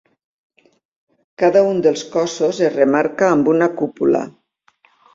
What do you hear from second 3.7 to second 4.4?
cúpula.